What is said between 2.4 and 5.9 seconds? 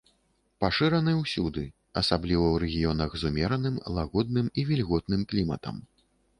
ў рэгіёнах з умераным, лагодным і вільготным кліматам.